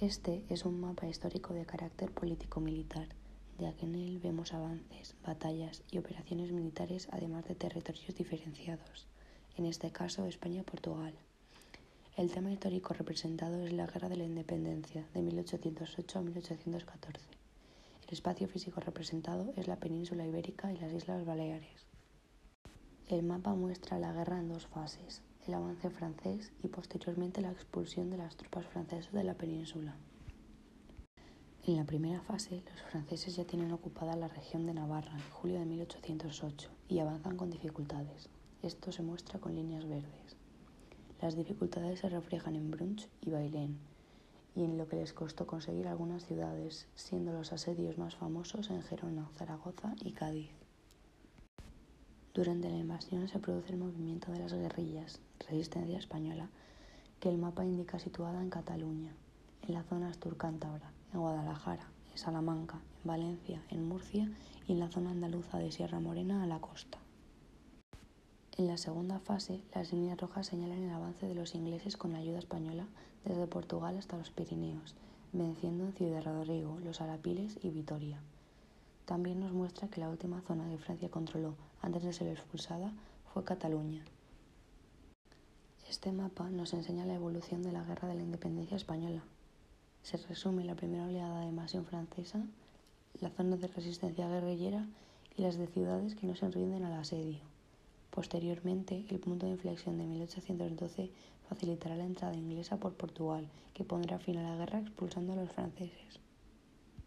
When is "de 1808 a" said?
15.14-16.22